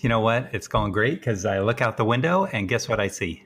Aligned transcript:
You 0.00 0.08
know 0.08 0.20
what? 0.20 0.50
It's 0.52 0.68
going 0.68 0.92
great 0.92 1.18
because 1.18 1.44
I 1.44 1.58
look 1.58 1.82
out 1.82 1.96
the 1.96 2.04
window 2.04 2.44
and 2.44 2.68
guess 2.68 2.88
what 2.88 3.00
I 3.00 3.08
see? 3.08 3.42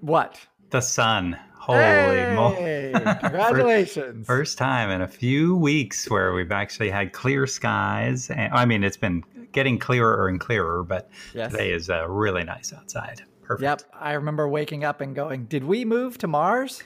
What? 0.00 0.40
The 0.70 0.80
sun. 0.80 1.38
Holy 1.56 1.78
hey, 1.78 2.32
moly. 2.34 2.92
Congratulations. 3.20 4.26
first, 4.26 4.26
first, 4.26 4.58
time 4.58 4.88
in 4.88 5.02
a 5.02 5.06
few 5.06 5.54
weeks 5.54 6.08
where 6.08 6.32
we've 6.32 6.50
actually 6.50 6.88
had 6.88 7.12
clear 7.12 7.46
skies. 7.46 8.30
And, 8.30 8.52
I 8.54 8.64
mean, 8.64 8.82
it's 8.82 8.96
been 8.96 9.22
getting 9.52 9.78
clearer 9.78 10.26
and 10.26 10.40
clearer, 10.40 10.82
but 10.82 11.10
yes. 11.34 11.52
today 11.52 11.70
is 11.70 11.90
uh, 11.90 12.08
really 12.08 12.44
nice 12.44 12.72
outside. 12.72 13.20
Perfect. 13.42 13.62
Yep. 13.62 13.82
I 14.00 14.14
remember 14.14 14.48
waking 14.48 14.84
up 14.84 15.02
and 15.02 15.14
going, 15.14 15.44
Did 15.44 15.64
we 15.64 15.84
move 15.84 16.16
to 16.18 16.26
Mars? 16.26 16.82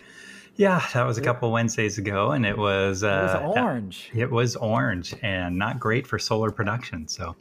Yeah, 0.56 0.84
that 0.94 1.04
was 1.04 1.18
a 1.18 1.22
couple 1.22 1.52
Wednesdays 1.52 1.98
ago, 1.98 2.32
and 2.32 2.46
it 2.46 2.56
was, 2.56 3.04
uh, 3.04 3.36
it 3.40 3.44
was 3.44 3.56
orange. 3.58 4.10
It 4.14 4.30
was 4.30 4.56
orange 4.56 5.14
and 5.22 5.58
not 5.58 5.78
great 5.78 6.06
for 6.06 6.18
solar 6.18 6.50
production. 6.50 7.08
So 7.08 7.36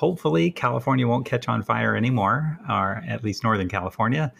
hopefully 0.00 0.50
California 0.50 1.06
won't 1.06 1.26
catch 1.26 1.46
on 1.46 1.62
fire 1.62 1.94
anymore, 1.94 2.58
or 2.70 3.04
at 3.06 3.22
least 3.22 3.44
Northern 3.44 3.68
California. 3.68 4.32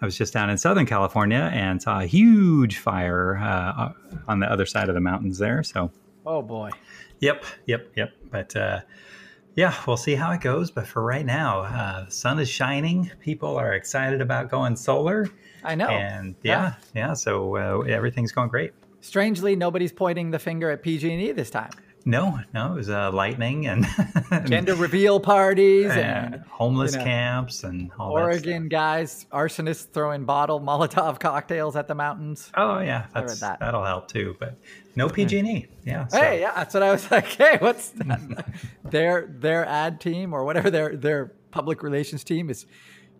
I 0.00 0.04
was 0.04 0.16
just 0.16 0.32
down 0.32 0.48
in 0.48 0.56
Southern 0.56 0.86
California 0.86 1.50
and 1.52 1.82
saw 1.82 1.98
a 1.98 2.06
huge 2.06 2.78
fire 2.78 3.36
uh, 3.36 3.92
on 4.28 4.38
the 4.38 4.46
other 4.46 4.64
side 4.64 4.88
of 4.88 4.94
the 4.94 5.00
mountains 5.00 5.38
there. 5.38 5.64
So, 5.64 5.90
oh 6.24 6.40
boy. 6.40 6.70
Yep, 7.18 7.44
yep, 7.66 7.90
yep. 7.96 8.12
But 8.30 8.54
uh, 8.54 8.82
yeah, 9.56 9.74
we'll 9.88 9.96
see 9.96 10.14
how 10.14 10.30
it 10.30 10.40
goes. 10.40 10.70
But 10.70 10.86
for 10.86 11.02
right 11.02 11.26
now, 11.26 11.62
uh, 11.62 12.04
the 12.04 12.10
sun 12.12 12.38
is 12.38 12.48
shining. 12.48 13.10
People 13.18 13.56
are 13.56 13.72
excited 13.72 14.20
about 14.20 14.50
going 14.50 14.76
solar. 14.76 15.28
I 15.64 15.74
know. 15.74 15.88
And 15.88 16.36
yeah, 16.44 16.74
yeah. 16.94 17.08
yeah 17.08 17.14
so 17.14 17.56
uh, 17.56 17.80
everything's 17.88 18.30
going 18.30 18.50
great. 18.50 18.72
Strangely, 19.00 19.56
nobody's 19.56 19.92
pointing 19.92 20.30
the 20.30 20.38
finger 20.38 20.70
at 20.70 20.80
PG&E 20.80 21.32
this 21.32 21.50
time. 21.50 21.72
No, 22.04 22.40
no, 22.52 22.72
it 22.72 22.76
was 22.76 22.90
uh, 22.90 23.12
lightning 23.12 23.66
and 23.66 23.86
gender 24.46 24.74
reveal 24.74 25.20
parties 25.20 25.90
and, 25.90 26.34
and 26.34 26.44
homeless 26.46 26.92
you 26.92 26.98
know, 26.98 27.04
camps 27.04 27.64
and 27.64 27.90
all 27.98 28.12
Oregon 28.12 28.68
guys, 28.68 29.26
arsonists 29.32 29.86
throwing 29.92 30.24
bottle 30.24 30.60
Molotov 30.62 31.20
cocktails 31.20 31.76
at 31.76 31.88
the 31.88 31.94
mountains. 31.94 32.50
Oh 32.56 32.80
yeah, 32.80 33.06
that's, 33.14 33.40
that. 33.40 33.60
that'll 33.60 33.84
help 33.84 34.08
too. 34.08 34.36
But 34.40 34.58
no 34.96 35.08
PG&E. 35.08 35.66
Yeah. 35.84 36.06
So. 36.08 36.20
Hey, 36.20 36.40
yeah, 36.40 36.52
that's 36.54 36.74
what 36.74 36.82
I 36.82 36.92
was 36.92 37.10
like. 37.10 37.26
Hey, 37.26 37.58
what's 37.60 37.90
that? 37.90 38.46
their 38.84 39.26
their 39.28 39.64
ad 39.66 40.00
team 40.00 40.32
or 40.32 40.44
whatever 40.44 40.70
their 40.70 40.96
their 40.96 41.32
public 41.50 41.82
relations 41.82 42.24
team 42.24 42.50
is 42.50 42.66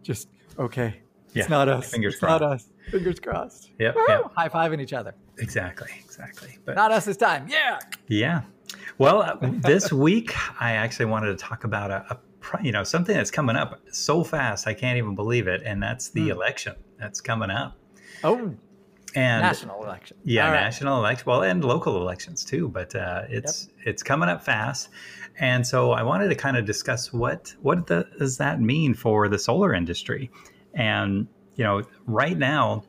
just 0.02 0.28
okay. 0.58 1.02
Yeah. 1.34 1.42
It's 1.42 1.50
not 1.50 1.68
us. 1.68 1.90
Fingers 1.90 2.14
it's 2.14 2.20
crossed. 2.20 2.42
Not 2.42 2.52
us. 2.52 2.68
Fingers 2.90 3.20
crossed. 3.20 3.70
Yep, 3.78 3.96
yep. 4.08 4.32
High 4.36 4.48
fiving 4.48 4.80
each 4.80 4.92
other. 4.92 5.14
Exactly. 5.38 5.88
Exactly. 6.04 6.58
But 6.64 6.74
not 6.74 6.92
us 6.92 7.06
this 7.06 7.16
time. 7.16 7.46
Yeah. 7.48 7.78
Yeah. 8.06 8.42
Well, 8.98 9.22
uh, 9.22 9.36
this 9.40 9.92
week 9.92 10.34
I 10.60 10.72
actually 10.72 11.06
wanted 11.06 11.36
to 11.36 11.36
talk 11.36 11.64
about 11.64 11.90
a, 11.90 12.04
a, 12.10 12.18
you 12.62 12.72
know 12.72 12.84
something 12.84 13.16
that's 13.16 13.30
coming 13.30 13.56
up 13.56 13.80
so 13.90 14.24
fast 14.24 14.66
I 14.66 14.74
can't 14.74 14.98
even 14.98 15.14
believe 15.14 15.48
it, 15.48 15.62
and 15.64 15.82
that's 15.82 16.10
the 16.10 16.28
mm. 16.28 16.32
election 16.32 16.74
that's 16.98 17.20
coming 17.20 17.50
up. 17.50 17.76
Oh, 18.24 18.54
and 19.14 19.42
national 19.42 19.82
election. 19.84 20.16
Yeah, 20.24 20.50
national 20.50 20.98
election. 20.98 21.24
Well, 21.26 21.42
and 21.42 21.64
local 21.64 21.96
elections 22.00 22.44
too. 22.44 22.68
But 22.68 22.94
uh, 22.94 23.22
it's 23.28 23.68
yep. 23.78 23.86
it's 23.88 24.02
coming 24.02 24.28
up 24.28 24.42
fast, 24.42 24.88
and 25.38 25.66
so 25.66 25.92
I 25.92 26.02
wanted 26.02 26.28
to 26.28 26.34
kind 26.34 26.56
of 26.56 26.64
discuss 26.64 27.12
what 27.12 27.54
what 27.62 27.86
the, 27.86 28.06
does 28.18 28.38
that 28.38 28.60
mean 28.60 28.94
for 28.94 29.28
the 29.28 29.38
solar 29.38 29.74
industry, 29.74 30.30
and 30.74 31.26
you 31.56 31.64
know, 31.64 31.82
right 32.06 32.36
now, 32.36 32.84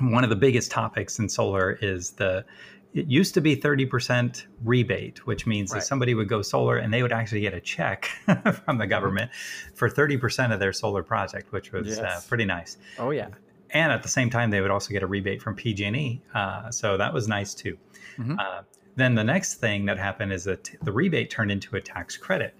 one 0.00 0.24
of 0.24 0.30
the 0.30 0.36
biggest 0.36 0.70
topics 0.70 1.18
in 1.18 1.28
solar 1.28 1.72
is 1.82 2.12
the 2.12 2.44
it 2.94 3.06
used 3.06 3.34
to 3.34 3.40
be 3.40 3.56
30% 3.56 4.44
rebate, 4.64 5.26
which 5.26 5.46
means 5.46 5.72
right. 5.72 5.80
that 5.80 5.86
somebody 5.86 6.14
would 6.14 6.28
go 6.28 6.42
solar 6.42 6.76
and 6.76 6.92
they 6.92 7.02
would 7.02 7.12
actually 7.12 7.40
get 7.40 7.54
a 7.54 7.60
check 7.60 8.04
from 8.64 8.78
the 8.78 8.86
government 8.86 9.30
for 9.74 9.88
30% 9.88 10.52
of 10.52 10.60
their 10.60 10.72
solar 10.72 11.02
project, 11.02 11.52
which 11.52 11.72
was 11.72 11.98
uh, 11.98 12.02
yes. 12.02 12.18
uh, 12.18 12.28
pretty 12.28 12.44
nice. 12.44 12.76
Oh, 12.98 13.10
yeah. 13.10 13.28
And 13.70 13.90
at 13.90 14.02
the 14.02 14.08
same 14.08 14.28
time, 14.28 14.50
they 14.50 14.60
would 14.60 14.70
also 14.70 14.90
get 14.90 15.02
a 15.02 15.06
rebate 15.06 15.40
from 15.40 15.54
PG&E. 15.54 16.20
Uh, 16.34 16.70
so 16.70 16.98
that 16.98 17.14
was 17.14 17.28
nice 17.28 17.54
too. 17.54 17.78
Mm-hmm. 18.18 18.38
Uh, 18.38 18.62
then 18.96 19.14
the 19.14 19.24
next 19.24 19.54
thing 19.54 19.86
that 19.86 19.98
happened 19.98 20.32
is 20.32 20.44
that 20.44 20.70
the 20.82 20.92
rebate 20.92 21.30
turned 21.30 21.50
into 21.50 21.76
a 21.76 21.80
tax 21.80 22.18
credit. 22.18 22.54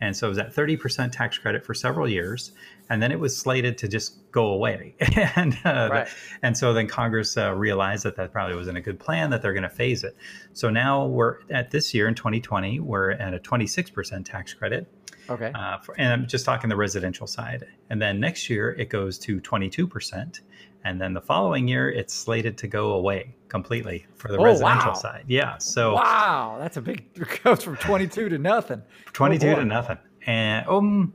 And 0.00 0.16
so 0.16 0.26
it 0.26 0.30
was 0.30 0.38
at 0.38 0.54
30% 0.54 1.10
tax 1.12 1.38
credit 1.38 1.64
for 1.64 1.74
several 1.74 2.08
years. 2.08 2.52
And 2.90 3.02
then 3.02 3.12
it 3.12 3.20
was 3.20 3.36
slated 3.36 3.76
to 3.78 3.88
just 3.88 4.30
go 4.32 4.46
away. 4.46 4.94
and, 5.36 5.58
uh, 5.64 5.88
right. 5.90 6.08
and 6.42 6.56
so 6.56 6.72
then 6.72 6.86
Congress 6.86 7.36
uh, 7.36 7.54
realized 7.54 8.04
that 8.04 8.16
that 8.16 8.32
probably 8.32 8.56
wasn't 8.56 8.78
a 8.78 8.80
good 8.80 8.98
plan, 8.98 9.30
that 9.30 9.42
they're 9.42 9.52
going 9.52 9.62
to 9.62 9.68
phase 9.68 10.04
it. 10.04 10.16
So 10.52 10.70
now 10.70 11.06
we're 11.06 11.38
at 11.50 11.70
this 11.70 11.92
year 11.92 12.08
in 12.08 12.14
2020, 12.14 12.80
we're 12.80 13.10
at 13.10 13.34
a 13.34 13.38
26% 13.38 14.24
tax 14.24 14.54
credit. 14.54 14.86
Okay. 15.30 15.52
Uh, 15.54 15.78
for, 15.78 15.94
and 16.00 16.12
I'm 16.12 16.26
just 16.26 16.46
talking 16.46 16.70
the 16.70 16.76
residential 16.76 17.26
side. 17.26 17.66
And 17.90 18.00
then 18.00 18.18
next 18.20 18.48
year 18.48 18.70
it 18.70 18.88
goes 18.88 19.18
to 19.20 19.40
22%. 19.40 20.40
And 20.88 20.98
then 20.98 21.12
the 21.12 21.20
following 21.20 21.68
year 21.68 21.90
it's 21.90 22.14
slated 22.14 22.56
to 22.58 22.66
go 22.66 22.92
away 22.92 23.34
completely 23.48 24.06
for 24.16 24.28
the 24.28 24.38
oh, 24.38 24.44
residential 24.44 24.92
wow. 24.92 24.94
side. 24.94 25.24
Yeah. 25.26 25.58
So 25.58 25.94
wow, 25.94 26.56
that's 26.58 26.78
a 26.78 26.80
big 26.80 27.04
goes 27.44 27.62
from 27.62 27.76
22 27.76 28.30
to 28.30 28.38
nothing. 28.38 28.82
22 29.12 29.48
oh, 29.48 29.54
to 29.56 29.64
nothing. 29.66 29.98
And 30.26 30.66
um 30.66 31.12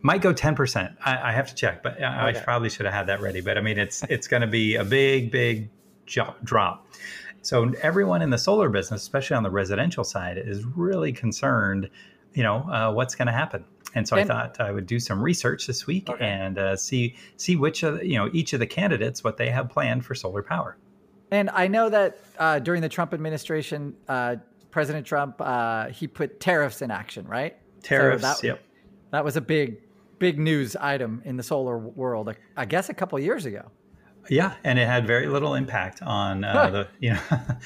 might 0.00 0.20
go 0.20 0.34
10%. 0.34 0.96
I, 1.04 1.30
I 1.30 1.32
have 1.32 1.48
to 1.48 1.54
check, 1.54 1.82
but 1.82 2.02
I, 2.02 2.28
okay. 2.28 2.38
I 2.38 2.42
probably 2.42 2.68
should 2.68 2.84
have 2.84 2.94
had 2.94 3.06
that 3.06 3.20
ready. 3.20 3.40
But 3.40 3.58
I 3.58 3.60
mean, 3.60 3.78
it's 3.78 4.02
it's 4.08 4.26
going 4.26 4.42
to 4.42 4.46
be 4.46 4.76
a 4.76 4.84
big, 4.84 5.30
big 5.30 5.70
drop. 6.06 6.86
So 7.42 7.72
everyone 7.82 8.22
in 8.22 8.30
the 8.30 8.38
solar 8.38 8.70
business, 8.70 9.02
especially 9.02 9.36
on 9.36 9.42
the 9.42 9.50
residential 9.50 10.04
side, 10.04 10.38
is 10.38 10.64
really 10.64 11.12
concerned. 11.12 11.90
You 12.32 12.42
know, 12.42 12.56
uh, 12.70 12.92
what's 12.92 13.14
going 13.14 13.26
to 13.26 13.32
happen? 13.32 13.64
And 13.94 14.08
so 14.08 14.16
I 14.16 14.24
thought 14.24 14.60
I 14.60 14.72
would 14.72 14.86
do 14.86 14.98
some 14.98 15.22
research 15.22 15.66
this 15.66 15.86
week 15.86 16.10
okay. 16.10 16.24
and 16.24 16.58
uh, 16.58 16.76
see 16.76 17.16
see 17.36 17.56
which 17.56 17.82
of 17.82 18.02
you 18.04 18.16
know 18.16 18.28
each 18.32 18.52
of 18.52 18.60
the 18.60 18.66
candidates 18.66 19.22
what 19.22 19.36
they 19.36 19.50
have 19.50 19.70
planned 19.70 20.04
for 20.04 20.14
solar 20.14 20.42
power. 20.42 20.76
And 21.30 21.48
I 21.50 21.68
know 21.68 21.88
that 21.88 22.18
uh, 22.38 22.58
during 22.58 22.82
the 22.82 22.88
Trump 22.88 23.14
administration, 23.14 23.94
uh, 24.08 24.36
President 24.70 25.06
Trump 25.06 25.36
uh, 25.40 25.88
he 25.88 26.06
put 26.06 26.40
tariffs 26.40 26.82
in 26.82 26.90
action, 26.90 27.26
right? 27.26 27.56
Tariffs. 27.82 28.22
So 28.22 28.28
that, 28.28 28.42
yep. 28.42 28.62
That 29.10 29.24
was 29.24 29.36
a 29.36 29.40
big 29.40 29.78
big 30.18 30.38
news 30.38 30.74
item 30.76 31.22
in 31.24 31.36
the 31.36 31.42
solar 31.42 31.78
world. 31.78 32.34
I 32.56 32.64
guess 32.64 32.88
a 32.88 32.94
couple 32.94 33.18
years 33.20 33.46
ago. 33.46 33.70
Yeah, 34.28 34.54
and 34.64 34.78
it 34.78 34.86
had 34.86 35.06
very 35.06 35.26
little 35.26 35.54
impact 35.54 36.02
on 36.02 36.44
uh, 36.44 36.70
the 36.70 36.88
you 37.00 37.14
know 37.14 37.20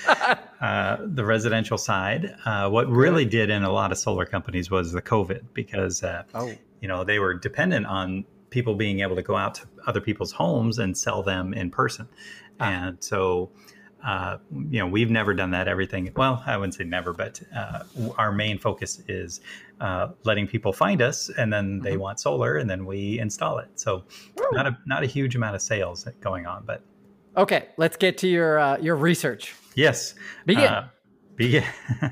uh, 0.60 0.96
the 1.00 1.24
residential 1.24 1.78
side. 1.78 2.34
Uh, 2.44 2.68
what 2.68 2.88
really 2.88 3.24
did 3.24 3.50
in 3.50 3.62
a 3.62 3.70
lot 3.70 3.92
of 3.92 3.98
solar 3.98 4.26
companies 4.26 4.70
was 4.70 4.92
the 4.92 5.02
COVID 5.02 5.42
because 5.54 6.02
uh, 6.02 6.24
oh. 6.34 6.52
you 6.80 6.88
know 6.88 7.04
they 7.04 7.18
were 7.18 7.34
dependent 7.34 7.86
on 7.86 8.24
people 8.50 8.74
being 8.74 9.00
able 9.00 9.16
to 9.16 9.22
go 9.22 9.36
out 9.36 9.54
to 9.56 9.66
other 9.86 10.00
people's 10.00 10.32
homes 10.32 10.78
and 10.78 10.96
sell 10.96 11.22
them 11.22 11.52
in 11.52 11.70
person, 11.70 12.08
ah. 12.60 12.64
and 12.64 13.04
so 13.04 13.50
uh, 14.04 14.38
you 14.50 14.78
know, 14.78 14.86
we've 14.86 15.10
never 15.10 15.34
done 15.34 15.50
that. 15.50 15.68
Everything, 15.68 16.10
well, 16.16 16.42
I 16.46 16.56
wouldn't 16.56 16.74
say 16.74 16.84
never, 16.84 17.12
but 17.12 17.40
uh, 17.54 17.82
our 18.16 18.32
main 18.32 18.58
focus 18.58 19.02
is 19.08 19.40
uh, 19.80 20.08
letting 20.24 20.46
people 20.46 20.72
find 20.72 21.02
us, 21.02 21.30
and 21.30 21.52
then 21.52 21.80
they 21.80 21.92
mm-hmm. 21.92 22.02
want 22.02 22.20
solar, 22.20 22.56
and 22.56 22.70
then 22.70 22.86
we 22.86 23.18
install 23.18 23.58
it. 23.58 23.68
So, 23.74 24.04
Woo. 24.36 24.44
not 24.52 24.66
a 24.66 24.78
not 24.86 25.02
a 25.02 25.06
huge 25.06 25.34
amount 25.34 25.56
of 25.56 25.62
sales 25.62 26.06
going 26.20 26.46
on, 26.46 26.64
but 26.64 26.82
okay. 27.36 27.68
Let's 27.76 27.96
get 27.96 28.18
to 28.18 28.28
your 28.28 28.58
uh, 28.58 28.78
your 28.78 28.96
research. 28.96 29.54
Yes, 29.74 30.14
begin. 30.46 30.64
Uh, 30.64 30.88
begin. 31.36 31.64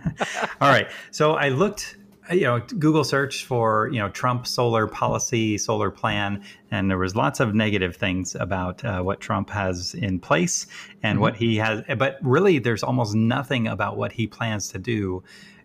All 0.61 0.69
right. 0.69 0.89
So 1.11 1.35
I 1.35 1.50
looked 1.50 1.97
you 2.31 2.43
know, 2.43 2.61
Google 2.78 3.05
search 3.05 3.44
for 3.44 3.88
you 3.93 3.99
know 3.99 4.08
Trump 4.08 4.46
solar 4.46 4.87
policy, 4.87 5.58
solar 5.58 5.90
plan, 5.90 6.43
and 6.70 6.90
there 6.90 6.99
was 6.99 7.14
lots 7.14 7.40
of 7.40 7.55
negative 7.55 7.96
things 7.96 8.34
about 8.34 8.84
uh, 8.84 9.02
what 9.02 9.20
Trump 9.20 9.50
has 9.50 9.94
in 9.94 10.19
place 10.19 10.67
and 11.02 11.17
mm-hmm. 11.17 11.23
what 11.23 11.37
he 11.37 11.56
has. 11.56 11.82
But 11.96 12.19
really, 12.23 12.58
there's 12.58 12.82
almost 12.82 13.14
nothing 13.14 13.67
about 13.69 13.96
what 13.96 14.12
he 14.12 14.26
plans 14.26 14.69
to 14.69 14.78
do, 14.78 15.23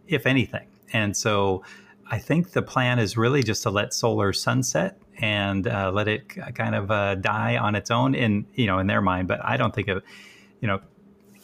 if 0.07 0.25
anything. 0.25 0.67
And 0.93 1.15
so, 1.15 1.63
I 2.09 2.19
think 2.19 2.51
the 2.51 2.61
plan 2.61 2.99
is 2.99 3.17
really 3.17 3.43
just 3.43 3.63
to 3.63 3.69
let 3.69 3.93
solar 3.93 4.33
sunset 4.33 4.97
and 5.19 5.67
uh, 5.67 5.91
let 5.91 6.07
it 6.07 6.29
kind 6.55 6.75
of 6.75 6.91
uh, 6.91 7.15
die 7.15 7.57
on 7.57 7.75
its 7.75 7.91
own 7.91 8.15
in 8.15 8.45
you 8.55 8.67
know 8.67 8.79
in 8.79 8.87
their 8.87 9.01
mind. 9.01 9.27
But 9.27 9.43
I 9.43 9.57
don't 9.57 9.73
think 9.73 9.87
of 9.87 10.03
you 10.59 10.67
know 10.67 10.81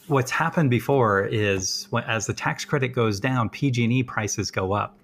what's 0.08 0.30
happened 0.30 0.70
before 0.70 1.24
is 1.24 1.86
when, 1.90 2.02
as 2.04 2.26
the 2.26 2.32
tax 2.32 2.64
credit 2.64 2.88
goes 2.88 3.20
down, 3.20 3.48
PG&E 3.48 4.02
prices 4.02 4.50
go 4.50 4.72
up, 4.72 4.97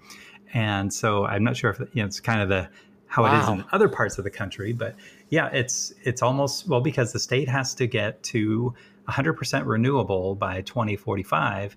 and 0.54 0.92
so 0.92 1.26
I'm 1.26 1.44
not 1.44 1.56
sure 1.56 1.70
if 1.70 1.80
you 1.92 2.02
know 2.02 2.06
it's 2.06 2.20
kind 2.20 2.40
of 2.40 2.48
the 2.48 2.68
how 3.06 3.22
wow. 3.22 3.38
it 3.38 3.42
is 3.42 3.48
in 3.48 3.64
other 3.70 3.88
parts 3.88 4.18
of 4.18 4.24
the 4.24 4.30
country, 4.30 4.72
but 4.72 4.96
yeah, 5.28 5.48
it's 5.52 5.92
it's 6.02 6.22
almost 6.22 6.66
well 6.66 6.80
because 6.80 7.12
the 7.12 7.18
state 7.18 7.48
has 7.48 7.74
to 7.74 7.86
get 7.86 8.22
to 8.24 8.74
100% 9.08 9.66
renewable 9.66 10.34
by 10.34 10.62
2045 10.62 11.76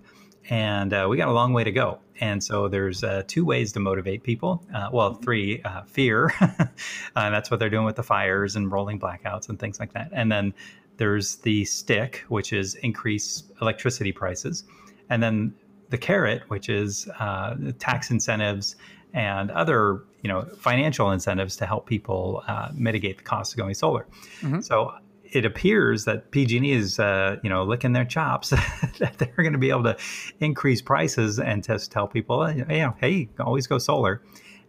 and 0.50 0.94
uh, 0.94 1.06
we 1.08 1.16
got 1.16 1.28
a 1.28 1.32
long 1.32 1.52
way 1.52 1.62
to 1.62 1.70
go. 1.70 1.98
And 2.20 2.42
so 2.42 2.68
there's 2.68 3.04
uh, 3.04 3.22
two 3.26 3.44
ways 3.44 3.72
to 3.72 3.80
motivate 3.80 4.22
people. 4.22 4.64
Uh, 4.74 4.88
well, 4.92 5.14
three: 5.14 5.62
uh, 5.62 5.82
fear, 5.82 6.32
and 6.40 7.34
that's 7.34 7.50
what 7.50 7.60
they're 7.60 7.70
doing 7.70 7.84
with 7.84 7.96
the 7.96 8.02
fires 8.02 8.56
and 8.56 8.72
rolling 8.72 8.98
blackouts 8.98 9.48
and 9.48 9.58
things 9.58 9.78
like 9.78 9.92
that. 9.92 10.08
And 10.12 10.32
then 10.32 10.54
there's 10.96 11.36
the 11.36 11.64
stick, 11.64 12.24
which 12.28 12.52
is 12.52 12.74
increase 12.76 13.44
electricity 13.60 14.10
prices, 14.10 14.64
and 15.10 15.22
then 15.22 15.54
the 15.90 15.98
carrot, 15.98 16.42
which 16.48 16.68
is 16.68 17.08
uh, 17.18 17.56
tax 17.78 18.10
incentives 18.10 18.76
and 19.14 19.50
other 19.50 20.04
you 20.22 20.28
know 20.28 20.42
financial 20.58 21.10
incentives 21.10 21.56
to 21.56 21.66
help 21.66 21.86
people 21.86 22.42
uh, 22.48 22.68
mitigate 22.74 23.18
the 23.18 23.24
cost 23.24 23.52
of 23.52 23.58
going 23.58 23.74
solar. 23.74 24.06
Mm-hmm. 24.40 24.60
So 24.60 24.92
it 25.24 25.44
appears 25.44 26.04
that 26.06 26.30
PG&E 26.30 26.70
is 26.72 26.98
uh, 26.98 27.36
you 27.42 27.50
know 27.50 27.64
licking 27.64 27.92
their 27.92 28.04
chops 28.04 28.50
that 28.98 29.14
they're 29.18 29.32
going 29.36 29.52
to 29.52 29.58
be 29.58 29.70
able 29.70 29.84
to 29.84 29.96
increase 30.40 30.82
prices 30.82 31.38
and 31.38 31.62
just 31.64 31.90
tell 31.90 32.06
people 32.06 32.50
you 32.52 32.64
know 32.64 32.94
hey 33.00 33.28
always 33.40 33.66
go 33.66 33.78
solar, 33.78 34.22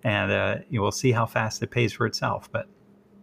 and 0.03 0.31
uh, 0.31 0.57
you 0.69 0.81
will 0.81 0.91
see 0.91 1.11
how 1.11 1.25
fast 1.25 1.61
it 1.63 1.71
pays 1.71 1.93
for 1.93 2.05
itself. 2.05 2.51
But 2.51 2.67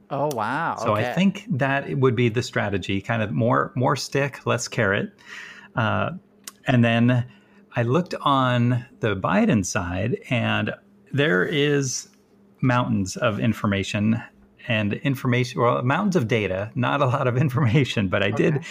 Oh 0.08 0.31
wow! 0.34 0.76
So 0.78 0.92
okay. 0.92 1.10
I 1.10 1.12
think 1.12 1.44
that 1.50 1.88
it 1.88 1.99
would 1.99 2.14
be 2.14 2.28
the 2.28 2.42
strategy, 2.42 3.00
kind 3.00 3.22
of 3.22 3.32
more 3.32 3.72
more 3.75 3.96
stick, 3.96 4.46
less 4.46 4.69
carrot. 4.69 5.12
Uh, 5.75 6.12
and 6.66 6.84
then 6.84 7.26
I 7.76 7.82
looked 7.82 8.14
on 8.23 8.87
the 9.00 9.14
Biden 9.14 9.64
side, 9.64 10.19
and 10.31 10.75
there 11.12 11.44
is 11.44 12.08
mountains 12.62 13.17
of 13.19 13.38
information 13.38 14.23
and 14.67 14.94
information, 14.94 15.61
well, 15.61 15.82
mountains 15.82 16.17
of 16.17 16.26
data, 16.26 16.73
not 16.75 17.02
a 17.02 17.06
lot 17.06 17.28
of 17.28 17.37
information, 17.46 18.08
but 18.08 18.23
I 18.23 18.28
okay. 18.28 18.50
did, 18.50 18.64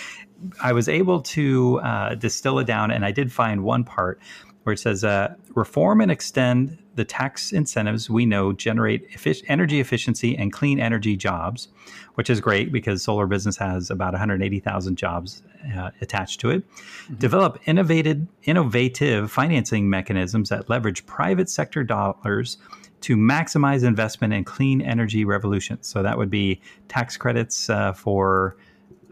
I 0.62 0.74
was 0.74 0.90
able 0.90 1.22
to 1.22 1.80
uh, 1.82 2.16
distill 2.16 2.58
it 2.60 2.66
down, 2.66 2.90
and 2.90 3.06
I 3.06 3.12
did 3.12 3.32
find 3.32 3.64
one 3.64 3.84
part 3.84 4.20
where 4.64 4.74
it 4.74 4.80
says 4.80 5.04
uh, 5.04 5.36
reform 5.54 6.02
and 6.02 6.12
extend 6.12 6.80
the 6.96 7.06
tax 7.06 7.52
incentives 7.52 8.10
we 8.10 8.26
know 8.26 8.54
generate 8.54 9.08
energy 9.48 9.80
efficiency 9.80 10.38
and 10.38 10.52
clean 10.52 10.80
energy 10.80 11.16
jobs, 11.16 11.68
which 12.16 12.30
is 12.30 12.40
great 12.40 12.72
because 12.72 13.04
solar 13.04 13.28
business 13.28 13.58
has 13.58 13.90
about 13.90 14.14
180,000 14.14 14.96
jobs 14.96 15.44
uh, 15.78 15.92
attached 16.02 16.40
to 16.40 16.50
it. 16.50 16.70
Mm-hmm. 16.70 17.16
Develop 17.16 17.60
innovative, 17.66 18.26
innovative 18.44 19.32
financing 19.32 19.90
mechanisms 19.90 20.50
that 20.50 20.70
leverage 20.70 21.06
private 21.06 21.50
sector 21.50 21.84
dollars 21.84 22.58
to 23.02 23.16
maximize 23.16 23.84
investment 23.84 24.34
in 24.34 24.44
clean 24.44 24.82
energy 24.82 25.26
revolutions. 25.26 25.88
So 25.88 26.02
that 26.02 26.18
would 26.18 26.30
be 26.30 26.62
tax 26.88 27.18
credits 27.18 27.70
uh, 27.70 27.94
for 27.94 28.58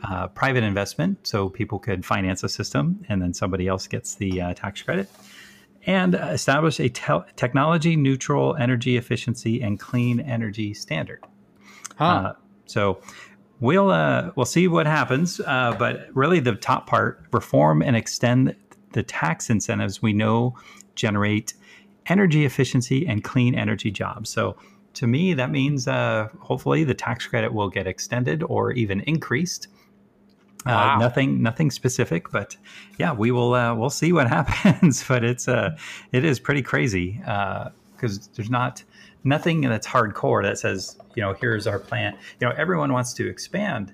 uh, 0.03 0.27
private 0.29 0.63
investment, 0.63 1.25
so 1.27 1.49
people 1.49 1.79
could 1.79 2.05
finance 2.05 2.43
a 2.43 2.49
system 2.49 3.05
and 3.07 3.21
then 3.21 3.33
somebody 3.33 3.67
else 3.67 3.87
gets 3.87 4.15
the 4.15 4.41
uh, 4.41 4.53
tax 4.53 4.81
credit 4.81 5.09
and 5.85 6.15
establish 6.15 6.79
a 6.79 6.89
te- 6.89 7.31
technology 7.35 7.95
neutral 7.95 8.55
energy 8.55 8.97
efficiency 8.97 9.61
and 9.61 9.79
clean 9.79 10.19
energy 10.19 10.73
standard. 10.73 11.23
Huh. 11.97 12.05
Uh, 12.05 12.33
so 12.65 13.01
we'll 13.59 13.91
uh, 13.91 14.31
we'll 14.35 14.45
see 14.45 14.67
what 14.67 14.85
happens, 14.85 15.39
uh, 15.41 15.75
but 15.77 16.07
really 16.13 16.39
the 16.39 16.55
top 16.55 16.87
part: 16.87 17.25
reform 17.31 17.81
and 17.81 17.95
extend 17.95 18.55
the 18.91 19.03
tax 19.03 19.49
incentives 19.49 20.01
we 20.01 20.13
know 20.13 20.55
generate 20.95 21.53
energy 22.07 22.45
efficiency 22.45 23.07
and 23.07 23.23
clean 23.23 23.55
energy 23.55 23.91
jobs. 23.91 24.29
So 24.29 24.55
to 24.95 25.07
me, 25.07 25.33
that 25.33 25.49
means 25.49 25.87
uh, 25.87 26.29
hopefully 26.39 26.83
the 26.83 26.93
tax 26.93 27.25
credit 27.25 27.53
will 27.53 27.69
get 27.69 27.87
extended 27.87 28.43
or 28.43 28.71
even 28.73 29.01
increased. 29.01 29.67
Uh, 30.65 30.69
wow. 30.71 30.95
Uh, 30.95 30.99
nothing, 30.99 31.41
nothing 31.41 31.71
specific, 31.71 32.31
but 32.31 32.55
yeah, 32.97 33.13
we 33.13 33.31
will. 33.31 33.53
Uh, 33.53 33.75
we'll 33.75 33.89
see 33.89 34.13
what 34.13 34.27
happens. 34.37 35.03
but 35.07 35.23
it's 35.23 35.47
uh, 35.47 35.75
it 36.11 36.23
is 36.23 36.39
pretty 36.39 36.61
crazy 36.61 37.19
because 37.19 38.19
uh, 38.19 38.31
there's 38.35 38.49
not 38.49 38.83
nothing 39.23 39.61
that's 39.61 39.87
hardcore 39.87 40.43
that 40.43 40.57
says 40.59 40.97
you 41.15 41.21
know 41.21 41.33
here's 41.33 41.67
our 41.67 41.79
plan. 41.79 42.17
You 42.39 42.47
know, 42.47 42.53
everyone 42.57 42.93
wants 42.93 43.13
to 43.13 43.27
expand 43.27 43.93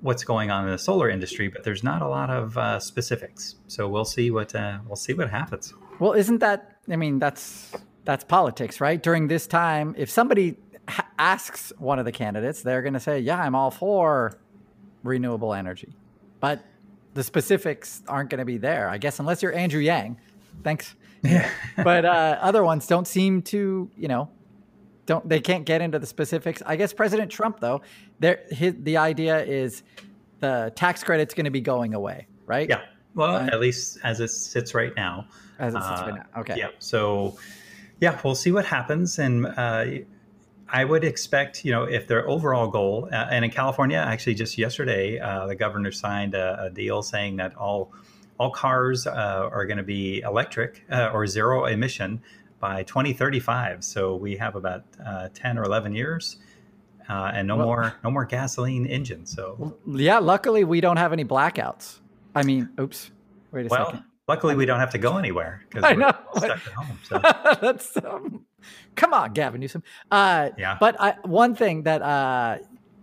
what's 0.00 0.24
going 0.24 0.50
on 0.50 0.64
in 0.64 0.70
the 0.70 0.78
solar 0.78 1.10
industry, 1.10 1.48
but 1.48 1.64
there's 1.64 1.82
not 1.82 2.02
a 2.02 2.08
lot 2.08 2.30
of 2.30 2.56
uh, 2.56 2.78
specifics. 2.78 3.56
So 3.66 3.88
we'll 3.88 4.04
see 4.04 4.30
what 4.30 4.52
we'll 4.86 4.96
see 4.96 5.14
what 5.14 5.30
happens. 5.30 5.72
Well, 5.98 6.12
isn't 6.12 6.38
that? 6.38 6.76
I 6.90 6.96
mean, 6.96 7.18
that's 7.18 7.72
that's 8.04 8.24
politics, 8.24 8.80
right? 8.80 9.02
During 9.02 9.28
this 9.28 9.46
time, 9.46 9.94
if 9.98 10.10
somebody 10.10 10.56
asks 11.18 11.72
one 11.78 11.98
of 11.98 12.04
the 12.04 12.12
candidates, 12.12 12.62
they're 12.62 12.82
going 12.82 12.94
to 12.94 13.00
say, 13.00 13.20
"Yeah, 13.20 13.40
I'm 13.40 13.54
all 13.54 13.70
for 13.70 14.38
renewable 15.02 15.54
energy." 15.54 15.94
But 16.40 16.64
the 17.14 17.24
specifics 17.24 18.02
aren't 18.06 18.30
going 18.30 18.38
to 18.38 18.44
be 18.44 18.58
there, 18.58 18.88
I 18.88 18.98
guess, 18.98 19.18
unless 19.18 19.42
you're 19.42 19.54
Andrew 19.54 19.80
Yang. 19.80 20.18
Thanks. 20.62 20.94
Yeah. 21.22 21.48
but 21.76 22.04
uh, 22.04 22.38
other 22.40 22.62
ones 22.62 22.86
don't 22.86 23.06
seem 23.06 23.42
to, 23.42 23.90
you 23.96 24.08
know, 24.08 24.30
don't 25.06 25.26
they 25.28 25.40
can't 25.40 25.64
get 25.64 25.80
into 25.80 25.98
the 25.98 26.06
specifics. 26.06 26.62
I 26.64 26.76
guess 26.76 26.92
President 26.92 27.30
Trump 27.30 27.60
though, 27.60 27.80
there 28.20 28.44
his, 28.50 28.74
the 28.78 28.98
idea 28.98 29.42
is 29.42 29.82
the 30.40 30.72
tax 30.76 31.02
credit's 31.02 31.34
going 31.34 31.46
to 31.46 31.50
be 31.50 31.60
going 31.60 31.94
away, 31.94 32.26
right? 32.46 32.68
Yeah. 32.68 32.82
Well, 33.14 33.36
uh, 33.36 33.46
at 33.46 33.58
least 33.58 33.98
as 34.04 34.20
it 34.20 34.28
sits 34.28 34.74
right 34.74 34.94
now. 34.94 35.26
As 35.58 35.74
it 35.74 35.82
sits 35.82 36.00
uh, 36.00 36.04
right 36.04 36.14
now. 36.14 36.40
Okay. 36.40 36.56
Yeah. 36.56 36.68
So, 36.78 37.36
yeah, 38.00 38.20
we'll 38.22 38.36
see 38.36 38.52
what 38.52 38.64
happens, 38.64 39.18
and 39.18 39.46
uh, 39.46 39.84
I 40.70 40.84
would 40.84 41.04
expect, 41.04 41.64
you 41.64 41.72
know, 41.72 41.84
if 41.84 42.06
their 42.06 42.28
overall 42.28 42.68
goal, 42.68 43.08
uh, 43.10 43.28
and 43.30 43.44
in 43.44 43.50
California, 43.50 43.96
actually, 43.96 44.34
just 44.34 44.58
yesterday, 44.58 45.18
uh, 45.18 45.46
the 45.46 45.54
governor 45.54 45.90
signed 45.90 46.34
a, 46.34 46.64
a, 46.64 46.70
deal 46.70 47.02
saying 47.02 47.36
that 47.36 47.56
all 47.56 47.92
all 48.38 48.50
cars 48.50 49.06
uh, 49.06 49.48
are 49.50 49.66
going 49.66 49.78
to 49.78 49.82
be 49.82 50.20
electric 50.20 50.84
uh, 50.90 51.10
or 51.12 51.26
zero 51.26 51.64
emission 51.64 52.22
by 52.60 52.82
2035. 52.84 53.82
So 53.82 54.14
we 54.14 54.36
have 54.36 54.54
about 54.56 54.84
uh, 55.04 55.28
10 55.34 55.58
or 55.58 55.64
11 55.64 55.94
years, 55.94 56.36
uh, 57.08 57.32
and 57.34 57.48
no 57.48 57.56
well, 57.56 57.66
more 57.66 57.94
no 58.04 58.10
more 58.10 58.24
gasoline 58.24 58.86
engines. 58.86 59.34
So 59.34 59.76
yeah, 59.86 60.18
luckily 60.18 60.64
we 60.64 60.80
don't 60.80 60.98
have 60.98 61.12
any 61.12 61.24
blackouts. 61.24 62.00
I 62.34 62.42
mean, 62.42 62.68
oops, 62.78 63.10
wait 63.52 63.66
a 63.66 63.68
well, 63.68 63.86
second. 63.86 64.04
Luckily, 64.28 64.54
we 64.54 64.66
don't 64.66 64.78
have 64.78 64.90
to 64.90 64.98
go 64.98 65.16
anywhere 65.16 65.64
because 65.68 65.82
we're 65.84 65.96
know. 65.96 66.12
stuck 66.36 66.50
at 66.50 66.72
home. 66.74 66.98
So. 67.02 67.18
That's 67.62 67.96
um, 67.96 68.44
come 68.94 69.12
on, 69.12 69.32
Gavin 69.32 69.60
Newsom. 69.60 69.82
Uh, 70.10 70.50
yeah. 70.58 70.76
But 70.78 71.00
I, 71.00 71.16
one 71.22 71.54
thing 71.54 71.82
that 71.84 72.02
uh, 72.02 72.58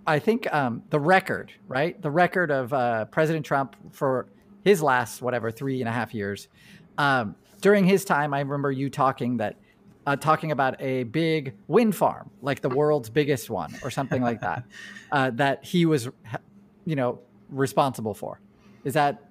I 0.08 0.20
think 0.20 0.52
um, 0.54 0.84
the 0.90 1.00
record, 1.00 1.52
right? 1.68 2.00
The 2.02 2.12
record 2.12 2.52
of 2.52 2.74
uh, 2.74 3.06
President 3.06 3.46
Trump 3.46 3.76
for 3.92 4.28
his 4.64 4.82
last 4.82 5.22
whatever 5.22 5.52
three 5.52 5.82
and 5.82 5.90
a 5.90 5.92
half 5.92 6.14
years. 6.14 6.48
Um, 6.98 7.36
during 7.62 7.86
his 7.86 8.06
time, 8.06 8.34
I 8.34 8.42
remember 8.42 8.72
you 8.72 8.90
talking 8.90 9.38
that 9.38 9.58
uh, 10.06 10.16
talking 10.16 10.52
about 10.52 10.80
a 10.80 11.04
big 11.04 11.56
wind 11.68 11.96
farm, 11.96 12.30
like 12.42 12.62
the 12.62 12.70
world's 12.70 13.10
biggest 13.10 13.50
one, 13.50 13.74
or 13.84 13.90
something 13.90 14.22
like 14.22 14.40
that, 14.42 14.64
uh, 15.12 15.32
that 15.32 15.66
he 15.66 15.86
was, 15.86 16.10
you 16.86 16.96
know, 16.96 17.20
responsible 17.50 18.14
for. 18.14 18.40
Is 18.84 18.94
that 18.94 19.25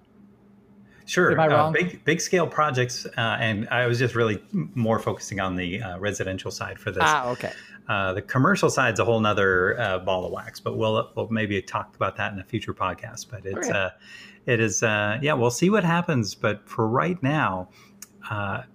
Sure. 1.06 1.32
Am 1.32 1.40
I 1.40 1.46
uh, 1.46 1.50
wrong? 1.50 1.68
Uh, 1.70 1.72
big 1.72 2.04
big 2.04 2.20
scale 2.20 2.46
projects, 2.46 3.06
uh, 3.06 3.36
and 3.40 3.68
I 3.68 3.86
was 3.86 3.98
just 3.98 4.14
really 4.14 4.42
more 4.74 4.98
focusing 4.98 5.40
on 5.40 5.56
the 5.56 5.82
uh, 5.82 5.98
residential 5.98 6.50
side 6.50 6.78
for 6.78 6.90
this. 6.90 7.02
Ah, 7.04 7.28
okay. 7.30 7.52
Uh, 7.88 8.14
the 8.14 8.22
commercial 8.22 8.70
side's 8.70 8.98
a 8.98 9.04
whole 9.04 9.20
nother 9.20 9.78
uh, 9.78 9.98
ball 9.98 10.24
of 10.24 10.32
wax, 10.32 10.60
but 10.60 10.76
we'll 10.76 11.10
we'll 11.14 11.28
maybe 11.28 11.60
talk 11.60 11.94
about 11.94 12.16
that 12.16 12.32
in 12.32 12.38
a 12.38 12.44
future 12.44 12.72
podcast. 12.72 13.26
But 13.30 13.44
it's 13.44 13.68
okay. 13.68 13.88
it 14.46 14.60
is 14.60 14.80
yeah, 14.82 15.34
we'll 15.34 15.50
see 15.50 15.70
what 15.70 15.84
happens. 15.84 16.34
But 16.34 16.66
for 16.68 16.88
right 16.88 17.22
now, 17.22 17.68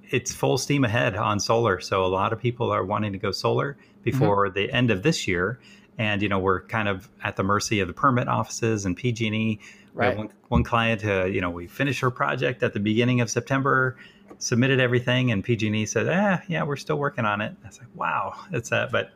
it's 0.03 0.31
full 0.33 0.57
steam 0.59 0.83
ahead 0.83 1.15
on 1.15 1.39
solar. 1.39 1.79
So 1.79 2.05
a 2.05 2.07
lot 2.07 2.31
of 2.31 2.39
people 2.39 2.71
are 2.71 2.85
wanting 2.85 3.11
to 3.13 3.19
go 3.19 3.31
solar 3.31 3.77
before 4.03 4.47
mm-hmm. 4.47 4.55
the 4.55 4.71
end 4.71 4.91
of 4.91 5.01
this 5.01 5.27
year, 5.27 5.59
and 5.97 6.21
you 6.21 6.29
know 6.29 6.37
we're 6.37 6.61
kind 6.61 6.87
of 6.87 7.09
at 7.23 7.37
the 7.37 7.43
mercy 7.43 7.79
of 7.79 7.87
the 7.87 7.93
permit 7.93 8.27
offices 8.27 8.85
and 8.85 8.95
PG&E 8.95 9.59
Right. 9.99 10.17
One, 10.17 10.29
one, 10.47 10.63
client, 10.63 11.03
uh, 11.03 11.25
you 11.25 11.41
know, 11.41 11.49
we 11.49 11.67
finished 11.67 11.99
her 11.99 12.09
project 12.09 12.63
at 12.63 12.73
the 12.73 12.79
beginning 12.79 13.19
of 13.19 13.29
September, 13.29 13.97
submitted 14.37 14.79
everything, 14.79 15.31
and 15.31 15.43
PG&E 15.43 15.85
said, 15.85 16.07
"Ah, 16.07 16.41
yeah, 16.47 16.63
we're 16.63 16.77
still 16.77 16.97
working 16.97 17.25
on 17.25 17.41
it." 17.41 17.53
I 17.63 17.67
was 17.67 17.79
like, 17.79 17.89
"Wow, 17.95 18.35
it's 18.53 18.69
that." 18.69 18.91
But 18.91 19.11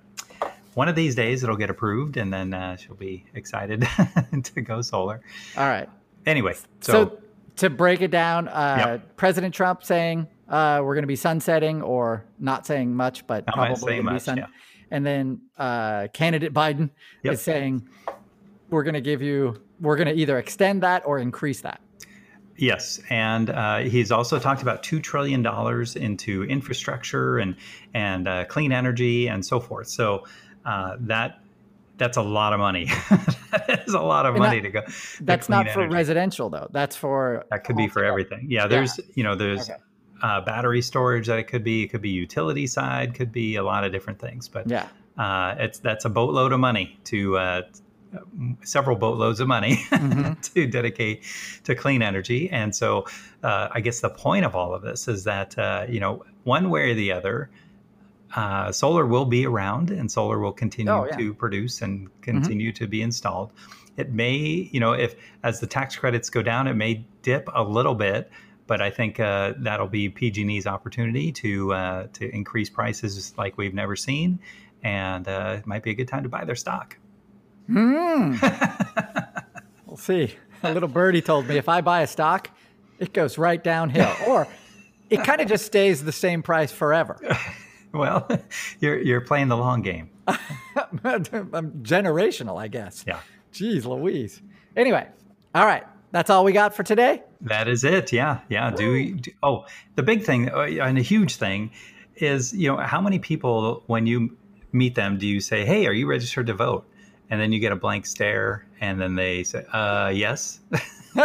one 0.73 0.89
of 0.89 0.95
these 0.95 1.15
days 1.15 1.43
it'll 1.43 1.55
get 1.55 1.69
approved, 1.69 2.17
and 2.17 2.33
then 2.33 2.53
uh, 2.53 2.75
she'll 2.75 2.95
be 2.95 3.25
excited 3.33 3.87
to 4.43 4.61
go 4.61 4.81
solar. 4.81 5.21
All 5.55 5.67
right. 5.67 5.87
Anyway, 6.25 6.53
so, 6.81 6.91
so 6.91 7.19
to 7.57 7.69
break 7.69 8.01
it 8.01 8.11
down, 8.11 8.47
uh, 8.47 8.75
yep. 8.79 9.15
President 9.15 9.53
Trump 9.53 9.83
saying 9.83 10.27
uh, 10.49 10.81
we're 10.83 10.95
going 10.95 11.03
to 11.03 11.07
be 11.07 11.15
sunsetting, 11.15 11.81
or 11.81 12.25
not 12.39 12.65
saying 12.65 12.95
much, 12.95 13.25
but 13.25 13.45
not 13.47 13.55
probably 13.55 13.93
going 13.93 14.05
to 14.05 14.13
be 14.13 14.19
sun. 14.19 14.37
Yeah. 14.37 14.47
And 14.91 15.05
then 15.05 15.41
uh, 15.57 16.07
candidate 16.13 16.53
Biden 16.53 16.91
yep. 17.23 17.33
is 17.33 17.41
saying 17.41 17.87
we're 18.73 18.83
going 18.83 18.95
to 18.95 19.01
give 19.01 19.21
you, 19.21 19.61
we're 19.79 19.95
going 19.95 20.07
to 20.07 20.13
either 20.13 20.37
extend 20.37 20.83
that 20.83 21.05
or 21.05 21.19
increase 21.19 21.61
that. 21.61 21.79
Yes, 22.57 22.99
and 23.09 23.49
uh, 23.49 23.79
he's 23.79 24.11
also 24.11 24.39
talked 24.39 24.61
about 24.61 24.83
two 24.83 24.99
trillion 24.99 25.41
dollars 25.41 25.95
into 25.95 26.43
infrastructure 26.43 27.39
and 27.39 27.55
and 27.95 28.27
uh, 28.27 28.45
clean 28.45 28.71
energy 28.71 29.27
and 29.27 29.43
so 29.43 29.59
forth. 29.59 29.87
So 29.87 30.25
uh, 30.63 30.97
that 30.99 31.39
that's 31.97 32.17
a 32.17 32.21
lot 32.21 32.53
of 32.53 32.59
money. 32.59 32.85
that 33.51 33.83
is 33.87 33.95
a 33.95 33.99
lot 33.99 34.27
of 34.27 34.35
and 34.35 34.43
money 34.43 34.59
that, 34.59 34.67
to 34.67 34.71
go. 34.71 34.81
That's 35.21 35.49
not 35.49 35.69
for 35.69 35.81
energy. 35.81 35.95
residential 35.95 36.49
though. 36.49 36.67
That's 36.71 36.95
for 36.95 37.43
that 37.49 37.63
could 37.63 37.75
be 37.75 37.87
for 37.87 38.03
everything. 38.03 38.45
Yeah, 38.49 38.67
there's 38.67 38.99
yeah. 38.99 39.05
you 39.15 39.23
know 39.23 39.35
there's 39.35 39.69
okay. 39.69 39.79
uh, 40.21 40.41
battery 40.41 40.83
storage 40.83 41.25
that 41.27 41.39
it 41.39 41.47
could 41.47 41.63
be. 41.63 41.83
It 41.83 41.87
could 41.87 42.01
be 42.01 42.09
utility 42.09 42.67
side. 42.67 43.15
Could 43.15 43.31
be 43.31 43.55
a 43.55 43.63
lot 43.63 43.83
of 43.83 43.91
different 43.91 44.19
things. 44.19 44.47
But 44.47 44.69
yeah, 44.69 44.87
uh, 45.17 45.55
it's 45.57 45.79
that's 45.79 46.05
a 46.05 46.09
boatload 46.09 46.51
of 46.51 46.59
money 46.59 46.99
to. 47.05 47.37
Several 48.63 48.95
boatloads 48.95 49.39
of 49.39 49.47
money 49.47 49.77
mm-hmm. 49.89 50.33
to 50.41 50.67
dedicate 50.67 51.23
to 51.63 51.75
clean 51.75 52.01
energy 52.01 52.49
and 52.49 52.75
so 52.75 53.05
uh, 53.43 53.69
i 53.71 53.79
guess 53.79 54.01
the 54.01 54.09
point 54.09 54.45
of 54.45 54.55
all 54.55 54.73
of 54.73 54.81
this 54.81 55.07
is 55.07 55.23
that 55.23 55.57
uh, 55.57 55.85
you 55.89 55.99
know 55.99 56.23
one 56.43 56.69
way 56.69 56.91
or 56.91 56.93
the 56.93 57.11
other 57.11 57.49
uh, 58.35 58.71
solar 58.71 59.05
will 59.05 59.25
be 59.25 59.45
around 59.45 59.91
and 59.91 60.11
solar 60.11 60.39
will 60.39 60.51
continue 60.51 60.91
oh, 60.91 61.05
yeah. 61.05 61.15
to 61.15 61.33
produce 61.33 61.81
and 61.81 62.07
mm-hmm. 62.07 62.21
continue 62.21 62.71
mm-hmm. 62.71 62.83
to 62.83 62.87
be 62.87 63.01
installed. 63.01 63.53
It 63.95 64.11
may, 64.11 64.69
you 64.71 64.79
know, 64.79 64.93
if 64.93 65.15
as 65.43 65.59
the 65.59 65.67
tax 65.67 65.95
credits 65.95 66.29
go 66.29 66.41
down, 66.41 66.67
it 66.67 66.73
may 66.73 67.05
dip 67.21 67.47
a 67.53 67.63
little 67.63 67.93
bit, 67.93 68.31
but 68.65 68.81
I 68.81 68.89
think 68.89 69.19
uh, 69.19 69.53
that'll 69.59 69.87
be 69.87 70.09
PG&E's 70.09 70.65
opportunity 70.65 71.31
to 71.33 71.73
uh, 71.73 72.07
to 72.13 72.33
increase 72.33 72.69
prices 72.69 73.33
like 73.37 73.57
we've 73.57 73.73
never 73.73 73.95
seen, 73.95 74.39
and 74.83 75.27
uh, 75.27 75.57
it 75.59 75.67
might 75.67 75.83
be 75.83 75.91
a 75.91 75.93
good 75.93 76.07
time 76.07 76.23
to 76.23 76.29
buy 76.29 76.43
their 76.43 76.55
stock. 76.55 76.97
Hmm. 77.67 78.35
we'll 79.85 79.97
see. 79.97 80.35
A 80.63 80.73
little 80.73 80.89
birdie 80.89 81.21
told 81.21 81.47
me 81.47 81.57
if 81.57 81.67
I 81.67 81.81
buy 81.81 82.01
a 82.01 82.07
stock, 82.07 82.49
it 82.99 83.13
goes 83.13 83.37
right 83.37 83.61
downhill, 83.61 84.13
or 84.27 84.47
it 85.09 85.23
kind 85.23 85.41
of 85.41 85.47
just 85.47 85.65
stays 85.65 86.03
the 86.03 86.11
same 86.11 86.43
price 86.43 86.71
forever. 86.71 87.19
Well, 87.93 88.27
you're 88.79 88.99
you're 88.99 89.21
playing 89.21 89.49
the 89.49 89.55
long 89.55 89.83
game. 89.83 90.09
I'm 90.27 90.39
generational, 91.83 92.59
I 92.59 92.67
guess. 92.67 93.05
Yeah. 93.05 93.19
Jeez, 93.53 93.85
Louise. 93.85 94.41
Anyway, 94.75 95.07
all 95.53 95.67
right. 95.67 95.83
That's 96.11 96.31
all 96.31 96.43
we 96.43 96.53
got 96.53 96.75
for 96.75 96.81
today. 96.81 97.21
That 97.41 97.67
is 97.67 97.83
it. 97.83 98.11
Yeah, 98.11 98.39
yeah. 98.49 98.71
Do, 98.71 99.13
do 99.13 99.31
oh, 99.43 99.65
the 99.95 100.01
big 100.01 100.23
thing 100.23 100.49
uh, 100.49 100.61
and 100.61 100.97
a 100.97 101.03
huge 101.03 101.35
thing 101.35 101.69
is 102.15 102.51
you 102.51 102.67
know 102.67 102.77
how 102.77 102.99
many 102.99 103.19
people 103.19 103.83
when 103.85 104.07
you 104.07 104.37
meet 104.71 104.95
them 104.95 105.19
do 105.19 105.27
you 105.27 105.39
say, 105.39 105.63
"Hey, 105.63 105.85
are 105.85 105.93
you 105.93 106.07
registered 106.07 106.47
to 106.47 106.55
vote?" 106.55 106.87
And 107.33 107.41
then 107.41 107.51
you 107.51 107.59
get 107.59 107.71
a 107.71 107.75
blank 107.75 108.05
stare, 108.05 108.65
and 108.79 109.01
then 109.01 109.15
they 109.15 109.41
say, 109.43 109.65
"Uh, 109.73 110.11
yes." 110.13 110.59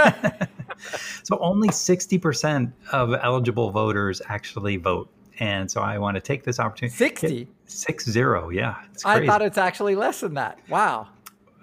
so 1.22 1.38
only 1.38 1.68
60% 1.68 2.72
of 2.92 3.14
eligible 3.22 3.70
voters 3.70 4.22
actually 4.28 4.76
vote 4.76 5.10
and 5.40 5.70
so 5.70 5.80
I 5.80 5.98
want 5.98 6.16
to 6.16 6.20
take 6.20 6.44
this 6.44 6.58
opportunity. 6.58 6.96
60? 6.96 7.48
Six 7.66 8.04
zero, 8.06 8.48
yeah. 8.48 8.76
I 9.04 9.24
thought 9.26 9.42
it's 9.42 9.58
actually 9.58 9.94
less 9.94 10.20
than 10.20 10.34
that. 10.34 10.58
Wow. 10.68 11.08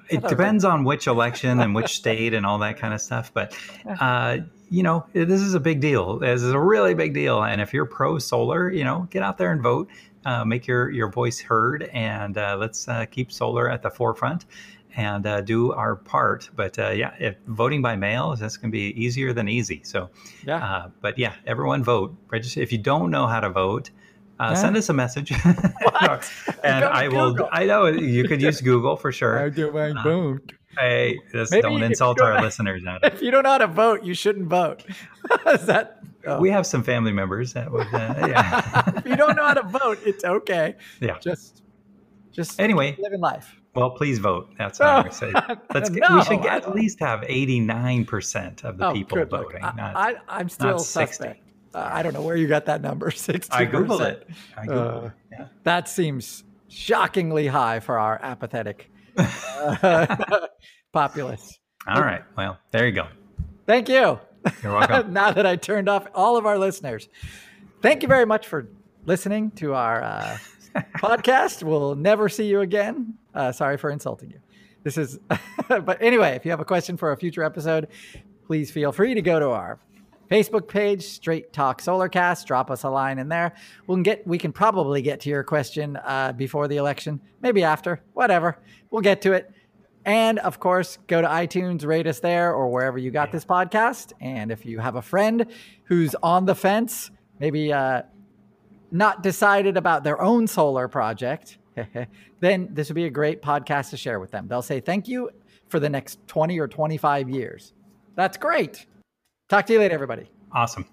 It 0.10 0.22
depends 0.28 0.64
on 0.64 0.84
which 0.84 1.08
election 1.08 1.60
and 1.60 1.74
which 1.74 1.96
state 1.96 2.34
and 2.36 2.46
all 2.46 2.60
that 2.60 2.78
kind 2.78 2.94
of 2.94 3.02
stuff. 3.02 3.32
But, 3.34 3.58
uh, 4.00 4.38
you 4.70 4.84
know, 4.84 5.06
this 5.14 5.42
is 5.42 5.56
a 5.56 5.60
big 5.60 5.82
deal. 5.82 6.20
This 6.20 6.44
is 6.44 6.52
a 6.52 6.60
really 6.60 6.94
big 6.94 7.16
deal. 7.16 7.44
And 7.44 7.60
if 7.60 7.74
you're 7.74 7.86
pro 7.86 8.20
solar, 8.20 8.70
you 8.72 8.84
know, 8.84 9.08
get 9.10 9.24
out 9.24 9.40
there 9.40 9.52
and 9.52 9.64
vote. 9.64 9.90
Uh, 10.26 10.44
make 10.44 10.66
your, 10.66 10.90
your 10.90 11.08
voice 11.08 11.40
heard 11.40 11.84
and 11.94 12.38
uh, 12.38 12.58
let's 12.60 12.88
uh, 12.88 13.06
keep 13.06 13.32
solar 13.32 13.70
at 13.70 13.84
the 13.84 13.92
forefront 13.92 14.46
and 14.96 15.26
uh, 15.26 15.42
do 15.42 15.72
our 15.74 15.96
part. 15.96 16.50
But 16.56 16.80
uh, 16.80 16.90
yeah, 16.90 17.14
if 17.20 17.36
voting 17.48 17.82
by 17.82 17.96
mail, 17.96 18.32
is 18.32 18.40
that's 18.40 18.58
going 18.58 18.72
to 18.72 18.76
be 18.76 18.94
easier 19.02 19.34
than 19.34 19.48
easy. 19.48 19.82
So, 19.84 20.10
yeah. 20.46 20.64
Uh, 20.64 20.90
but 21.02 21.18
yeah, 21.18 21.34
everyone 21.46 21.84
vote. 21.84 22.16
Register. 22.30 22.62
If 22.62 22.72
you 22.72 22.78
don't 22.78 23.12
know 23.12 23.28
how 23.28 23.40
to 23.40 23.50
vote, 23.50 23.92
uh, 24.40 24.52
yeah. 24.54 24.54
send 24.56 24.78
us 24.78 24.90
a 24.90 24.94
message. 24.94 25.32
and 26.64 26.86
I 26.86 27.08
will. 27.08 27.32
Google. 27.32 27.50
I 27.52 27.66
know 27.66 27.88
you 27.88 28.28
could 28.28 28.42
use 28.42 28.62
Google 28.62 28.96
for 28.96 29.12
sure. 29.12 29.40
I 29.40 29.50
do 29.50 29.72
my 29.72 30.02
vote. 30.04 30.54
Hey, 30.78 31.20
don't 31.62 31.84
insult 31.84 32.22
our 32.22 32.42
listeners. 32.44 32.84
If 33.04 33.22
you 33.22 33.32
don't 33.32 33.44
know 33.44 33.52
how 33.52 33.58
to 33.60 33.68
vote, 33.68 34.04
you 34.04 34.14
shouldn't 34.14 34.48
vote. 34.48 34.84
Is 35.48 35.66
that? 35.66 36.00
Oh. 36.28 36.40
We 36.40 36.50
have 36.50 36.66
some 36.66 36.84
family 36.84 37.12
members 37.12 37.54
that 37.54 37.72
would. 37.72 37.88
Uh, 37.94 38.28
yeah. 38.28 38.92
if 38.98 39.06
you 39.06 39.16
don't 39.16 39.36
know 39.36 39.46
how 39.46 39.54
to 39.54 39.64
vote, 39.64 40.00
it's 40.06 40.24
okay. 40.24 40.76
Yeah. 41.00 41.20
Just, 41.20 41.64
just 42.32 42.60
anyway, 42.60 42.96
living 43.00 43.20
life. 43.20 43.56
Well, 43.76 43.92
please 43.92 44.20
vote. 44.20 44.50
That's 44.58 44.80
what 44.80 44.88
I'm 44.88 45.02
going 45.04 45.12
to 45.12 45.18
say. 45.18 45.58
Let's 45.74 45.90
get, 45.90 46.10
no, 46.10 46.16
we 46.16 46.24
should 46.24 46.46
at 46.46 46.74
least 46.74 47.00
have 47.02 47.22
89% 47.22 48.64
of 48.64 48.78
the 48.78 48.88
oh, 48.88 48.94
people 48.94 49.26
voting. 49.26 49.62
Not, 49.62 49.78
I, 49.78 50.16
am 50.30 50.48
still 50.48 50.80
suspect. 50.80 51.42
Uh, 51.74 51.90
I 51.92 52.02
don't 52.02 52.14
know 52.14 52.22
where 52.22 52.38
you 52.38 52.48
got 52.48 52.66
that 52.68 52.82
number. 52.82 53.12
60 53.12 53.54
I 53.54 53.66
Googled 53.66 54.00
it. 54.00 54.30
I 54.56 54.66
Googled 54.66 55.04
uh, 55.04 55.08
it. 55.08 55.12
Yeah. 55.32 55.48
That 55.64 55.90
seems 55.90 56.46
shockingly 56.70 57.48
high 57.48 57.82
for 57.82 58.00
our 58.00 58.18
apathetic 58.24 58.90
uh, 59.18 60.48
populace. 60.92 61.60
All 61.88 62.02
right. 62.02 62.24
Well, 62.38 62.58
there 62.72 62.86
you 62.86 62.94
go. 62.94 63.08
Thank 63.66 63.90
you. 63.90 64.20
You're 64.64 64.74
welcome. 64.74 65.14
now 65.14 65.32
that 65.32 65.46
I 65.46 65.56
turned 65.56 65.90
off 65.90 66.08
all 66.14 66.38
of 66.38 66.46
our 66.46 66.58
listeners, 66.58 67.10
thank 67.82 68.02
you 68.02 68.08
very 68.08 68.26
much 68.26 68.48
for 68.48 68.70
listening 69.06 69.52
to 69.52 69.74
our 69.74 70.04
uh, 70.04 70.38
podcast. 70.98 71.64
We'll 71.64 71.96
never 71.96 72.30
see 72.30 72.46
you 72.46 72.62
again. 72.62 73.16
Uh, 73.34 73.52
sorry 73.52 73.78
for 73.78 73.90
insulting 73.90 74.32
you. 74.32 74.40
This 74.84 74.98
is, 74.98 75.20
but 75.68 76.02
anyway, 76.02 76.36
if 76.36 76.46
you 76.46 76.52
have 76.52 76.60
a 76.60 76.66
question 76.66 76.96
for 76.96 77.12
a 77.12 77.18
future 77.18 77.44
episode, 77.44 77.88
please 78.46 78.70
feel 78.70 78.92
free 78.92 79.16
to 79.16 79.22
go 79.22 79.40
to 79.40 79.50
our 79.50 79.80
Facebook 80.30 80.68
page, 80.68 81.04
Straight 81.04 81.54
Talk 81.54 81.82
Solarcast. 81.82 82.46
Drop 82.46 82.72
us 82.72 82.84
a 82.84 82.90
line 82.90 83.20
in 83.20 83.30
there. 83.30 83.54
We 83.88 83.96
can 83.96 84.04
get, 84.04 84.28
we 84.28 84.38
can 84.38 84.52
probably 84.52 85.02
get 85.02 85.20
to 85.22 85.30
your 85.30 85.44
question 85.44 85.98
uh, 85.98 86.34
before 86.34 86.68
the 86.68 86.78
election, 86.78 87.22
maybe 87.42 87.64
after, 87.64 88.02
whatever. 88.14 88.58
We'll 88.90 89.02
get 89.02 89.22
to 89.24 89.34
it. 89.34 89.52
And 90.06 90.38
of 90.40 90.60
course, 90.60 91.00
go 91.08 91.22
to 91.22 91.28
iTunes, 91.28 91.86
rate 91.86 92.06
us 92.06 92.20
there 92.20 92.54
or 92.54 92.70
wherever 92.70 92.98
you 92.98 93.10
got 93.10 93.32
this 93.32 93.44
podcast. 93.44 94.14
And 94.22 94.52
if 94.52 94.66
you 94.66 94.80
have 94.80 94.96
a 94.96 95.02
friend 95.02 95.48
who's 95.86 96.16
on 96.22 96.46
the 96.46 96.56
fence, 96.56 97.10
maybe 97.40 97.74
uh, 97.74 98.04
not 98.92 99.24
decided 99.24 99.78
about 99.78 100.04
their 100.04 100.22
own 100.22 100.46
solar 100.48 100.88
project, 100.88 101.58
then 102.40 102.70
this 102.72 102.90
would 102.90 102.96
be 102.96 103.06
a 103.06 103.10
great 103.10 103.42
podcast 103.42 103.90
to 103.90 103.98
share 103.98 104.20
with 104.20 104.32
them. 104.32 104.48
They'll 104.48 104.62
say 104.62 104.80
thank 104.80 105.08
you 105.08 105.32
for 105.70 105.80
the 105.80 105.90
next 105.90 106.20
20 106.28 106.60
or 106.60 106.68
25 106.68 107.30
years. 107.30 107.74
That's 108.16 108.38
great. 108.38 108.86
Talk 109.50 109.66
to 109.68 109.74
you 109.74 109.80
later, 109.80 109.94
everybody. 109.94 110.30
Awesome. 110.52 110.86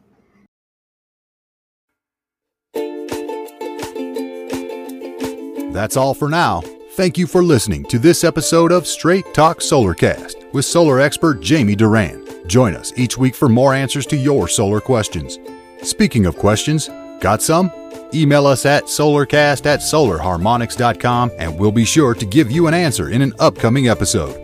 That's 5.72 5.96
all 5.96 6.14
for 6.14 6.28
now. 6.28 6.62
Thank 6.92 7.16
you 7.16 7.26
for 7.26 7.42
listening 7.42 7.84
to 7.84 7.98
this 7.98 8.24
episode 8.24 8.70
of 8.70 8.86
Straight 8.86 9.32
Talk 9.32 9.60
Solarcast 9.60 10.52
with 10.52 10.66
solar 10.66 11.00
expert 11.00 11.40
Jamie 11.40 11.74
Duran. 11.74 12.26
Join 12.46 12.74
us 12.74 12.92
each 12.98 13.16
week 13.16 13.34
for 13.34 13.48
more 13.48 13.72
answers 13.72 14.04
to 14.06 14.16
your 14.16 14.48
solar 14.48 14.80
questions. 14.80 15.38
Speaking 15.82 16.26
of 16.26 16.36
questions, 16.36 16.90
got 17.20 17.40
some? 17.40 17.72
Email 18.12 18.46
us 18.46 18.66
at 18.66 18.84
solarcast 18.84 19.64
at 19.64 19.80
solarharmonics.com 19.80 21.30
and 21.38 21.58
we'll 21.58 21.72
be 21.72 21.86
sure 21.86 22.14
to 22.14 22.26
give 22.26 22.50
you 22.50 22.66
an 22.66 22.74
answer 22.74 23.08
in 23.08 23.22
an 23.22 23.32
upcoming 23.38 23.88
episode. 23.88 24.41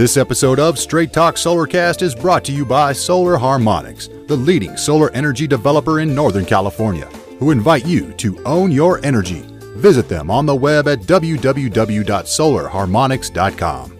This 0.00 0.16
episode 0.16 0.58
of 0.58 0.78
Straight 0.78 1.12
Talk 1.12 1.34
Solarcast 1.34 2.00
is 2.00 2.14
brought 2.14 2.42
to 2.46 2.52
you 2.52 2.64
by 2.64 2.94
Solar 2.94 3.36
Harmonics, 3.36 4.08
the 4.28 4.34
leading 4.34 4.78
solar 4.78 5.10
energy 5.10 5.46
developer 5.46 6.00
in 6.00 6.14
Northern 6.14 6.46
California, 6.46 7.04
who 7.38 7.50
invite 7.50 7.84
you 7.84 8.14
to 8.14 8.42
own 8.44 8.72
your 8.72 9.04
energy. 9.04 9.44
Visit 9.76 10.08
them 10.08 10.30
on 10.30 10.46
the 10.46 10.56
web 10.56 10.88
at 10.88 11.00
www.solarharmonics.com. 11.00 13.99